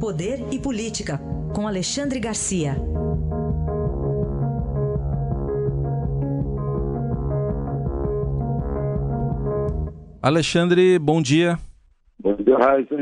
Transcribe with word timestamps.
Poder 0.00 0.38
e 0.52 0.60
Política, 0.60 1.20
com 1.52 1.66
Alexandre 1.66 2.20
Garcia. 2.20 2.76
Alexandre, 10.22 11.00
bom 11.00 11.20
dia. 11.20 11.58
Bom 12.20 12.36
dia, 12.36 12.56
Raíssa. 12.56 12.94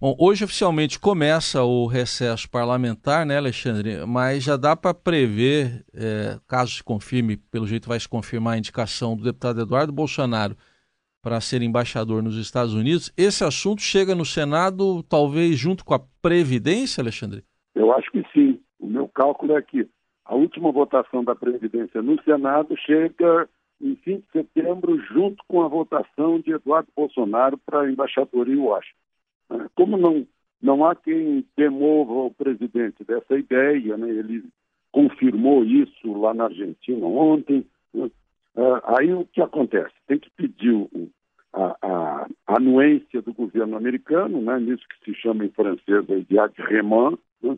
Bom, 0.00 0.16
hoje 0.18 0.44
oficialmente 0.44 0.98
começa 0.98 1.62
o 1.62 1.86
recesso 1.86 2.48
parlamentar, 2.48 3.26
né, 3.26 3.36
Alexandre? 3.36 4.06
Mas 4.06 4.44
já 4.44 4.56
dá 4.56 4.74
para 4.74 4.94
prever, 4.94 5.84
é, 5.92 6.38
caso 6.48 6.76
se 6.76 6.82
confirme, 6.82 7.36
pelo 7.36 7.66
jeito 7.66 7.86
vai 7.86 8.00
se 8.00 8.08
confirmar 8.08 8.54
a 8.54 8.58
indicação 8.58 9.14
do 9.14 9.24
deputado 9.24 9.60
Eduardo 9.60 9.92
Bolsonaro 9.92 10.56
para 11.22 11.40
ser 11.40 11.62
embaixador 11.62 12.22
nos 12.22 12.36
Estados 12.36 12.74
Unidos. 12.74 13.12
Esse 13.16 13.44
assunto 13.44 13.82
chega 13.82 14.14
no 14.14 14.24
Senado, 14.24 15.02
talvez 15.02 15.58
junto 15.58 15.84
com 15.84 15.94
a 15.94 16.00
Previdência, 16.22 17.00
Alexandre? 17.00 17.42
Eu 17.74 17.92
acho 17.92 18.10
que 18.10 18.24
sim. 18.32 18.60
O 18.78 18.86
meu 18.86 19.08
cálculo 19.08 19.56
é 19.56 19.62
que 19.62 19.88
a 20.24 20.34
última 20.34 20.70
votação 20.70 21.24
da 21.24 21.34
Previdência 21.34 22.02
no 22.02 22.22
Senado 22.22 22.76
chega 22.78 23.48
em 23.80 23.96
fim 23.96 24.16
de 24.16 24.24
setembro, 24.32 24.98
junto 25.12 25.42
com 25.46 25.62
a 25.62 25.68
votação 25.68 26.40
de 26.40 26.52
Eduardo 26.52 26.88
Bolsonaro 26.94 27.58
para 27.58 27.90
embaixador 27.90 28.48
em 28.48 28.56
Washington. 28.56 28.96
Né? 29.50 29.66
Como 29.74 29.96
não, 29.96 30.26
não 30.60 30.84
há 30.84 30.94
quem 30.94 31.44
demova 31.56 32.12
o 32.12 32.30
presidente 32.30 33.04
dessa 33.04 33.38
ideia, 33.38 33.96
né? 33.96 34.08
ele 34.08 34.44
confirmou 34.90 35.64
isso 35.64 36.12
lá 36.12 36.34
na 36.34 36.44
Argentina 36.44 37.06
ontem. 37.06 37.64
Ah, 38.58 38.98
aí 38.98 39.14
o 39.14 39.24
que 39.24 39.40
acontece? 39.40 39.94
Tem 40.08 40.18
que 40.18 40.30
pedir 40.30 40.72
o, 40.72 41.08
a, 41.52 41.76
a, 41.80 42.26
anuência 42.48 43.22
do 43.22 43.32
governo 43.32 43.76
americano, 43.76 44.42
né, 44.42 44.58
nisso 44.58 44.84
que 44.88 45.12
se 45.12 45.20
chama 45.20 45.44
em 45.44 45.50
francês 45.50 46.04
de 46.28 46.38
agrément. 46.40 47.18
Né, 47.40 47.56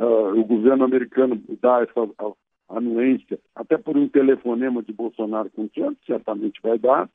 uh, 0.00 0.40
o 0.40 0.44
governo 0.44 0.84
americano 0.84 1.40
dá 1.62 1.82
essa 1.82 2.34
anuência, 2.68 3.38
até 3.54 3.78
por 3.78 3.96
um 3.96 4.08
telefonema 4.08 4.82
de 4.82 4.92
Bolsonaro 4.92 5.50
com 5.50 5.68
Trump, 5.68 5.96
certamente 6.04 6.60
vai 6.60 6.78
dar, 6.78 7.08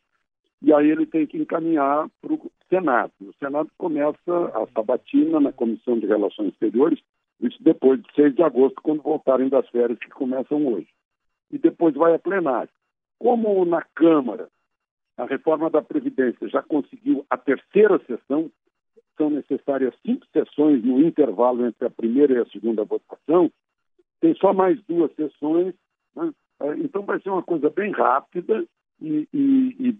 e 0.61 0.73
aí 0.73 0.89
ele 0.89 1.05
tem 1.05 1.27
que 1.27 1.37
encaminhar 1.37 2.09
para 2.21 2.33
o 2.33 2.51
Senado. 2.69 3.11
O 3.21 3.33
Senado 3.33 3.69
começa 3.77 4.17
a 4.53 4.65
sabatina 4.73 5.41
na 5.41 5.51
Comissão 5.51 5.99
de 5.99 6.05
Relações 6.05 6.53
Exteriores, 6.53 6.99
isso 7.41 7.61
depois 7.61 8.01
de 8.01 8.13
6 8.15 8.35
de 8.35 8.43
agosto, 8.43 8.81
quando 8.81 9.01
voltarem 9.01 9.49
das 9.49 9.67
férias 9.69 9.99
que 9.99 10.09
começam 10.09 10.65
hoje. 10.65 10.87
E 11.51 11.57
depois 11.57 11.93
vai 11.95 12.15
a 12.15 12.19
plenário. 12.19 12.69
Como 13.25 13.65
na 13.65 13.81
Câmara 13.81 14.49
a 15.17 15.25
reforma 15.25 15.67
da 15.67 15.81
Previdência 15.81 16.47
já 16.47 16.61
conseguiu 16.61 17.25
a 17.27 17.35
terceira 17.35 17.99
sessão, 18.05 18.51
são 19.17 19.31
necessárias 19.31 19.95
cinco 20.05 20.27
sessões 20.31 20.83
no 20.83 21.01
intervalo 21.01 21.65
entre 21.65 21.87
a 21.87 21.89
primeira 21.89 22.33
e 22.33 22.37
a 22.37 22.45
segunda 22.45 22.83
votação, 22.83 23.51
tem 24.21 24.35
só 24.35 24.53
mais 24.53 24.79
duas 24.83 25.11
sessões, 25.15 25.73
né? 26.15 26.31
É, 26.59 26.77
então 26.77 27.01
vai 27.01 27.19
ser 27.19 27.31
uma 27.31 27.41
coisa 27.41 27.67
bem 27.71 27.91
rápida 27.93 28.63
e, 29.01 29.27
e, 29.33 29.75
e, 29.79 29.97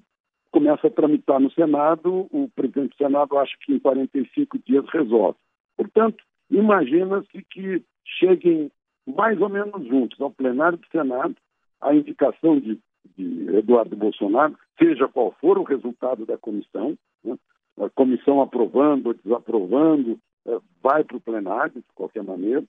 começa 0.52 0.86
a 0.86 0.92
tramitar 0.92 1.40
no 1.40 1.50
Senado, 1.50 2.28
o 2.30 2.48
presidente 2.56 2.92
do 2.92 2.98
Senado 2.98 3.40
acha 3.40 3.58
que 3.62 3.74
em 3.74 3.80
45 3.80 4.60
dias 4.60 4.86
resolve. 4.90 5.40
Portanto, 5.76 6.24
imagina-se 6.52 7.44
que 7.50 7.84
cheguem 8.20 8.72
mais 9.04 9.42
ou 9.42 9.50
menos 9.50 9.84
juntos 9.88 10.22
ao 10.22 10.30
plenário 10.30 10.78
do 10.78 10.88
Senado 10.90 11.36
a 11.82 11.96
indicação 11.96 12.60
de 12.60 12.80
de 13.18 13.56
Eduardo 13.56 13.96
Bolsonaro, 13.96 14.56
seja 14.78 15.08
qual 15.08 15.36
for 15.40 15.58
o 15.58 15.64
resultado 15.64 16.26
da 16.26 16.38
comissão, 16.38 16.98
né? 17.24 17.38
a 17.80 17.90
comissão 17.90 18.42
aprovando 18.42 19.08
ou 19.08 19.14
desaprovando, 19.14 20.20
é, 20.46 20.58
vai 20.82 21.04
para 21.04 21.18
o 21.18 21.22
plenário, 21.22 21.74
de 21.76 21.84
qualquer 21.94 22.24
maneira, 22.24 22.64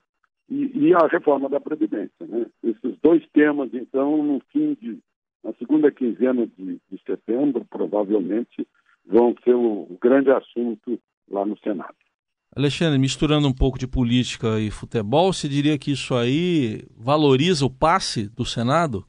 e, 0.49 0.87
e, 0.87 0.93
a 0.93 1.07
reforma 1.07 1.49
da 1.49 1.59
Previdência. 1.59 2.25
Né? 2.25 2.45
Esses 2.63 2.97
dois 3.03 3.23
temas, 3.33 3.69
então, 3.73 4.23
no 4.23 4.41
fim 4.51 4.77
de, 4.81 4.97
na 5.43 5.53
segunda 5.53 5.91
quinzena 5.91 6.47
de, 6.47 6.79
de 6.89 7.01
setembro, 7.05 7.65
provavelmente, 7.69 8.65
vão 9.05 9.35
ser 9.43 9.55
o, 9.55 9.83
o 9.89 9.97
grande 10.01 10.31
assunto 10.31 10.99
lá 11.29 11.45
no 11.45 11.57
Senado. 11.59 11.95
Alexandre, 12.55 12.97
misturando 12.97 13.47
um 13.47 13.53
pouco 13.53 13.77
de 13.77 13.87
política 13.87 14.59
e 14.59 14.71
futebol, 14.71 15.31
você 15.31 15.47
diria 15.47 15.77
que 15.77 15.91
isso 15.91 16.15
aí 16.15 16.81
valoriza 16.97 17.65
o 17.65 17.69
passe 17.69 18.27
do 18.29 18.45
Senado? 18.45 19.05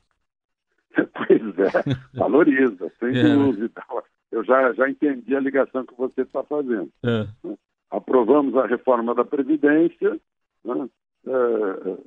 é, 2.14 2.18
valoriza, 2.18 2.90
sem 2.98 3.16
é. 3.16 3.34
dúvida. 3.34 3.82
Eu 4.30 4.44
já, 4.44 4.72
já 4.72 4.88
entendi 4.88 5.34
a 5.34 5.40
ligação 5.40 5.84
que 5.84 5.94
você 5.96 6.22
está 6.22 6.42
fazendo. 6.42 6.90
É. 7.04 7.26
Aprovamos 7.90 8.54
a 8.56 8.66
reforma 8.66 9.14
da 9.14 9.24
Previdência, 9.24 10.20
né? 10.64 10.88
é, 11.26 11.98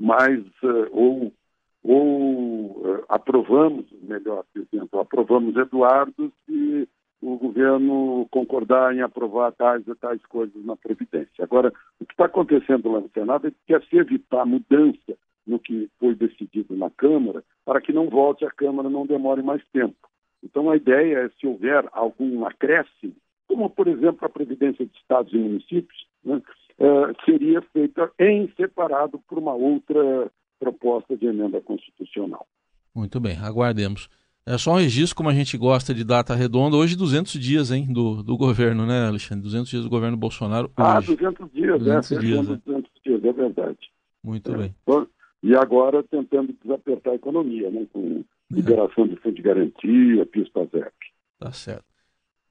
mas 0.00 0.40
é, 0.40 0.88
ou, 0.90 1.32
ou 1.84 2.82
é, 2.84 3.04
aprovamos, 3.08 3.86
melhor 4.02 4.44
dizendo, 4.54 4.88
aprovamos 4.98 5.56
Eduardo 5.56 6.32
se 6.46 6.88
o 7.20 7.36
governo 7.36 8.26
concordar 8.30 8.94
em 8.94 9.00
aprovar 9.00 9.52
tais 9.52 9.86
e 9.86 9.94
tais 9.96 10.24
coisas 10.26 10.64
na 10.64 10.76
Previdência. 10.76 11.42
Agora, 11.42 11.72
o 12.00 12.06
que 12.06 12.12
está 12.12 12.26
acontecendo 12.26 12.90
lá 12.90 13.00
no 13.00 13.10
Senado 13.10 13.48
é 13.48 13.50
que 13.50 13.56
quer 13.66 13.82
se 13.84 13.96
evitar 13.96 14.44
mudança 14.44 15.16
no 15.46 15.58
que 15.58 15.88
foi 15.98 16.14
decidido 16.14 16.76
na 16.76 16.90
Câmara, 16.90 17.42
para 17.68 17.82
que 17.82 17.92
não 17.92 18.08
volte 18.08 18.46
à 18.46 18.50
Câmara, 18.50 18.88
não 18.88 19.04
demore 19.04 19.42
mais 19.42 19.62
tempo. 19.74 20.08
Então, 20.42 20.70
a 20.70 20.76
ideia 20.76 21.18
é, 21.18 21.28
se 21.38 21.46
houver 21.46 21.86
algum 21.92 22.46
acréscimo, 22.46 23.14
como, 23.46 23.68
por 23.68 23.86
exemplo, 23.86 24.20
a 24.22 24.28
Previdência 24.30 24.86
de 24.86 24.96
Estados 24.96 25.34
e 25.34 25.36
Municípios, 25.36 26.06
né, 26.24 26.40
eh, 26.78 27.12
seria 27.26 27.60
feita 27.60 28.10
em 28.18 28.50
separado 28.56 29.20
por 29.28 29.36
uma 29.36 29.52
outra 29.52 30.30
proposta 30.58 31.14
de 31.14 31.26
emenda 31.26 31.60
constitucional. 31.60 32.46
Muito 32.94 33.20
bem, 33.20 33.36
aguardemos. 33.36 34.08
É 34.46 34.56
só 34.56 34.72
um 34.72 34.78
registro, 34.78 35.16
como 35.16 35.28
a 35.28 35.34
gente 35.34 35.58
gosta 35.58 35.92
de 35.92 36.04
data 36.04 36.34
redonda, 36.34 36.74
hoje 36.74 36.96
200 36.96 37.32
dias 37.34 37.70
hein, 37.70 37.92
do, 37.92 38.22
do 38.22 38.34
governo, 38.38 38.86
né, 38.86 39.08
Alexandre? 39.08 39.42
200 39.42 39.68
dias 39.68 39.84
do 39.84 39.90
governo 39.90 40.16
Bolsonaro. 40.16 40.70
Ah, 40.74 41.00
hoje. 41.00 41.12
Ah, 41.12 41.30
200 41.32 41.52
dias, 41.52 41.78
200 41.80 42.12
é, 42.12 42.18
dias, 42.18 42.46
200 42.46 42.66
né? 42.66 42.82
dias, 43.04 43.24
é 43.24 43.32
verdade. 43.32 43.90
Muito 44.24 44.54
é. 44.54 44.56
bem. 44.56 44.74
Então, 44.82 45.06
e 45.42 45.54
agora 45.54 46.02
tentando 46.02 46.52
desapertar 46.62 47.12
a 47.12 47.16
economia, 47.16 47.70
né, 47.70 47.86
com 47.92 48.24
liberação 48.50 49.06
de 49.06 49.16
fundo 49.16 49.34
de 49.34 49.42
garantia, 49.42 50.26
PIS-PASEP. 50.26 50.92
Tá 51.38 51.52
certo. 51.52 51.84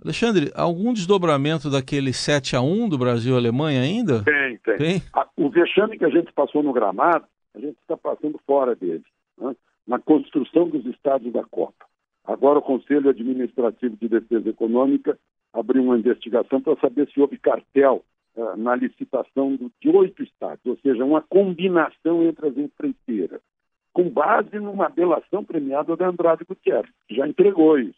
Alexandre, 0.04 0.52
algum 0.56 0.94
desdobramento 0.94 1.72
daquele 1.72 2.14
7 2.14 2.56
a 2.56 2.62
1 2.62 2.88
do 2.88 2.98
Brasil 2.98 3.34
e 3.34 3.38
Alemanha 3.38 3.82
ainda? 3.82 4.24
Tem, 4.24 4.58
tem. 4.60 4.78
tem? 4.78 5.02
o 5.36 5.50
vexame 5.50 5.98
que 5.98 6.06
a 6.06 6.10
gente 6.10 6.32
passou 6.34 6.62
no 6.62 6.72
gramado, 6.72 7.26
a 7.56 7.60
gente 7.60 7.78
está 7.82 7.98
passando 7.98 8.40
fora 8.46 8.76
dele, 8.76 9.04
né? 9.40 9.56
na 9.88 9.98
construção 9.98 10.70
dos 10.70 10.86
estádios 10.86 11.34
da 11.34 11.44
Copa. 11.44 11.86
Agora 12.24 12.60
o 12.60 12.62
Conselho 12.62 13.10
Administrativo 13.10 13.98
de 13.98 14.08
Defesa 14.08 14.50
Econômica 14.50 15.18
abriu 15.52 15.82
uma 15.82 15.98
investigação 15.98 16.62
para 16.62 16.80
saber 16.80 17.10
se 17.10 17.20
houve 17.20 17.38
cartel 17.38 18.04
na 18.58 18.76
licitação 18.76 19.58
de 19.82 19.90
oito 19.90 20.24
estados, 20.24 20.66
ou 20.66 20.78
seja, 20.78 21.04
uma 21.04 21.22
combinação 21.22 22.24
entre 22.24 22.48
as 22.48 22.58
empreiteiras, 22.58 23.42
com 23.92 24.10
base 24.10 24.60
numa 24.60 24.90
delação 24.90 25.44
premiada 25.44 25.96
da 25.96 26.08
Andrade 26.08 26.46
Gutierrez, 26.46 26.94
que 27.08 27.16
já 27.16 27.28
entregou 27.28 27.80
isso. 27.80 27.98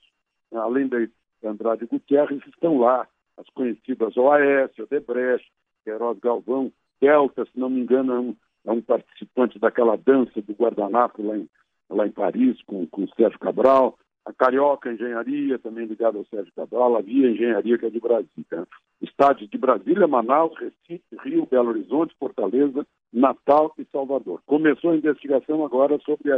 Além 0.53 0.87
da 0.87 0.97
Andrade 1.43 1.85
Gutierrez, 1.85 2.41
estão 2.47 2.79
lá 2.79 3.07
as 3.37 3.47
conhecidas 3.49 4.15
OAS, 4.15 4.71
Odebrecht, 4.79 5.49
Queiroz 5.83 6.19
Galvão, 6.19 6.71
Delta, 7.01 7.45
se 7.45 7.59
não 7.59 7.69
me 7.69 7.81
engano, 7.81 8.13
é 8.13 8.19
um, 8.19 8.35
é 8.65 8.71
um 8.71 8.81
participante 8.81 9.59
daquela 9.59 9.97
dança 9.97 10.41
do 10.41 10.53
guardanapo 10.53 11.21
lá 11.21 11.37
em, 11.37 11.49
lá 11.89 12.07
em 12.07 12.11
Paris 12.11 12.61
com, 12.63 12.85
com 12.87 13.03
o 13.03 13.09
Sérgio 13.15 13.39
Cabral, 13.39 13.97
a 14.29 14.33
Carioca 14.33 14.91
Engenharia, 14.91 15.57
também 15.57 15.87
ligada 15.87 16.19
ao 16.19 16.25
Sérgio 16.25 16.53
Cabral, 16.55 16.95
a 16.95 17.01
Via 17.01 17.31
Engenharia, 17.31 17.79
que 17.79 17.85
é 17.87 17.89
de 17.89 17.99
Brasília. 17.99 18.67
Estádios 19.01 19.49
de 19.49 19.57
Brasília, 19.57 20.07
Manaus, 20.07 20.53
Recife, 20.59 21.17
Rio, 21.23 21.47
Belo 21.49 21.69
Horizonte, 21.69 22.15
Fortaleza, 22.19 22.85
Natal 23.11 23.73
e 23.79 23.85
Salvador. 23.91 24.39
Começou 24.45 24.91
a 24.91 24.95
investigação 24.95 25.65
agora 25.65 25.97
sobre 26.05 26.31
a 26.31 26.37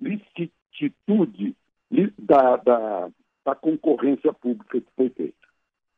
licitude 0.00 1.54
da, 2.18 2.56
da, 2.56 3.10
da 3.44 3.54
concorrência 3.54 4.32
pública 4.32 4.80
que 4.80 4.86
foi 4.96 5.10
feita. 5.10 5.34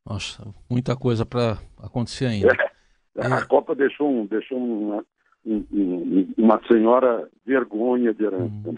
Nossa, 0.04 0.52
muita 0.68 0.96
coisa 0.96 1.24
para 1.24 1.58
acontecer 1.80 2.26
ainda. 2.26 2.48
É, 3.16 3.24
a 3.24 3.38
é. 3.38 3.44
Copa 3.44 3.72
deixou, 3.76 4.10
um, 4.10 4.26
deixou 4.26 4.58
uma, 4.58 5.04
um, 5.46 6.26
uma 6.36 6.60
senhora 6.66 7.28
vergonha 7.46 8.12
de 8.12 8.24
herança. 8.24 8.70
Hum. 8.70 8.74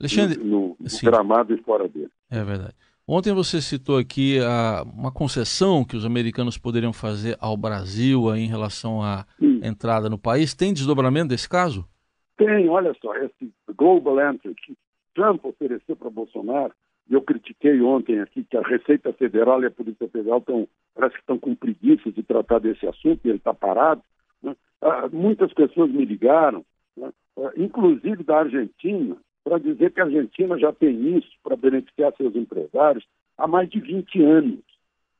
Alexandre, 0.00 0.38
no, 0.38 0.76
no 0.78 1.00
gramado 1.02 1.54
e 1.54 1.58
fora 1.62 1.88
dele. 1.88 2.10
É 2.30 2.42
verdade. 2.44 2.74
Ontem 3.06 3.32
você 3.32 3.60
citou 3.60 3.96
aqui 3.96 4.38
a, 4.38 4.82
uma 4.82 5.10
concessão 5.10 5.82
que 5.84 5.96
os 5.96 6.04
americanos 6.04 6.58
poderiam 6.58 6.92
fazer 6.92 7.36
ao 7.40 7.56
Brasil 7.56 8.36
em 8.36 8.46
relação 8.46 9.02
à 9.02 9.24
Sim. 9.38 9.60
entrada 9.64 10.10
no 10.10 10.18
país. 10.18 10.54
Tem 10.54 10.74
desdobramento 10.74 11.28
desse 11.28 11.48
caso? 11.48 11.88
Tem, 12.36 12.68
olha 12.68 12.94
só, 13.00 13.14
esse 13.16 13.52
Global 13.74 14.20
Entry 14.20 14.54
que 14.54 14.76
Trump 15.14 15.44
ofereceu 15.44 15.96
para 15.96 16.10
Bolsonaro, 16.10 16.72
e 17.10 17.14
eu 17.14 17.22
critiquei 17.22 17.80
ontem 17.80 18.20
aqui 18.20 18.44
que 18.44 18.56
a 18.56 18.60
Receita 18.60 19.12
Federal 19.14 19.62
e 19.62 19.66
a 19.66 19.70
Polícia 19.70 20.06
Federal 20.08 20.38
estão 20.38 20.68
parece 20.94 21.14
que 21.14 21.20
estão 21.20 21.38
com 21.38 21.54
preguiça 21.54 22.12
de 22.12 22.22
tratar 22.22 22.58
desse 22.58 22.86
assunto 22.86 23.20
e 23.24 23.28
ele 23.28 23.38
está 23.38 23.54
parado. 23.54 24.02
Né? 24.42 24.54
Ah, 24.82 25.08
muitas 25.10 25.52
pessoas 25.54 25.90
me 25.90 26.04
ligaram, 26.04 26.64
né? 26.96 27.10
ah, 27.38 27.52
inclusive 27.56 28.22
da 28.22 28.40
Argentina, 28.40 29.16
para 29.48 29.58
dizer 29.58 29.92
que 29.92 30.00
a 30.00 30.04
Argentina 30.04 30.58
já 30.58 30.70
tem 30.74 31.16
isso 31.16 31.30
para 31.42 31.56
beneficiar 31.56 32.12
seus 32.18 32.36
empresários 32.36 33.06
há 33.38 33.48
mais 33.48 33.70
de 33.70 33.80
20 33.80 34.22
anos. 34.22 34.60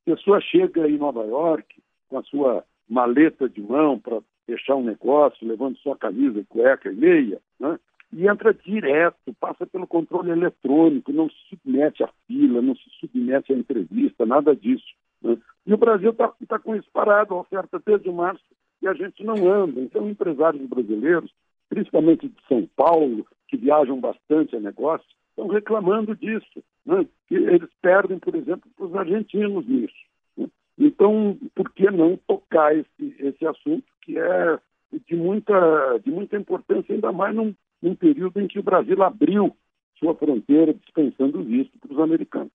A 0.07 0.15
pessoa 0.15 0.39
chega 0.39 0.87
em 0.87 0.99
Nova 0.99 1.25
York 1.25 1.65
com 2.11 2.19
a 2.19 2.23
sua 2.25 2.63
maleta 2.87 3.49
de 3.49 3.63
mão 3.63 3.99
para 3.99 4.21
fechar 4.45 4.77
um 4.77 4.85
negócio, 4.85 5.49
levando 5.49 5.79
sua 5.79 5.97
camisa, 5.97 6.45
cueca 6.47 6.93
e 6.93 6.95
meia, 6.95 7.41
né? 7.59 7.79
e 8.13 8.29
entra 8.29 8.53
direto, 8.53 9.35
passa 9.41 9.67
pelo 9.67 9.87
controle 9.87 10.31
eletrônico, 10.31 11.11
não 11.11 11.31
se 11.31 11.37
submete 11.49 12.05
à 12.05 12.11
fila, 12.27 12.61
não 12.61 12.77
se 12.77 12.85
submete 13.01 13.55
à 13.55 13.57
entrevista, 13.57 14.27
nada 14.27 14.55
disso. 14.55 14.95
Né? 15.23 15.39
E 15.67 15.73
o 15.73 15.79
Brasil 15.79 16.11
está 16.11 16.31
tá 16.47 16.59
com 16.59 16.77
isso 16.77 16.89
parado, 16.93 17.33
a 17.33 17.41
oferta 17.41 17.81
desde 17.85 18.11
março, 18.11 18.45
e 18.83 18.89
a 18.89 18.93
gente 18.93 19.25
não 19.25 19.51
anda. 19.51 19.81
Então, 19.81 20.09
empresários 20.09 20.67
brasileiros, 20.69 21.33
principalmente 21.71 22.29
de 22.29 22.47
São 22.47 22.69
Paulo, 22.77 23.27
que 23.49 23.57
viajam 23.57 23.99
bastante 23.99 24.55
a 24.55 24.61
negócios, 24.61 25.11
estão 25.31 25.49
reclamando 25.49 26.15
disso. 26.15 26.63
Né? 26.87 27.07
Que 27.27 27.35
eles 27.35 27.71
perdem, 27.81 28.19
por 28.19 28.35
exemplo, 28.35 28.71
para 28.77 28.87
os 28.87 28.95
argentinos 28.95 29.67
nisso. 29.67 29.95
Né? 30.37 30.47
Então, 30.79 31.37
por 31.55 31.71
que 31.73 31.91
não 31.91 32.17
tocar 32.27 32.77
esse, 32.77 33.17
esse 33.19 33.47
assunto 33.47 33.85
que 34.03 34.19
é 34.19 34.59
de 35.07 35.17
muita, 35.17 35.99
de 36.05 36.11
muita 36.11 36.37
importância, 36.37 36.95
ainda 36.95 37.13
mais 37.13 37.35
num, 37.35 37.55
num 37.83 37.95
período 37.95 38.41
em 38.41 38.49
que 38.49 38.59
o 38.59 38.63
Brasil 38.63 39.03
abriu 39.03 39.55
sua 39.99 40.15
fronteira 40.15 40.73
dispensando 40.73 41.43
visto 41.43 41.79
para 41.79 41.93
os 41.93 42.01
americanos. 42.01 42.53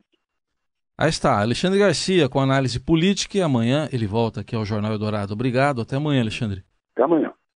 Aí 0.97 1.09
está, 1.09 1.41
Alexandre 1.41 1.79
Garcia 1.79 2.29
com 2.29 2.39
análise 2.39 2.79
política 2.79 3.37
e 3.37 3.41
amanhã 3.41 3.89
ele 3.91 4.05
volta 4.05 4.41
aqui 4.41 4.55
ao 4.55 4.63
Jornal 4.63 4.93
Eldorado. 4.93 5.33
Obrigado, 5.33 5.81
até 5.81 5.95
amanhã, 5.95 6.21
Alexandre. 6.21 6.63
Até 6.93 7.03
amanhã. 7.03 7.33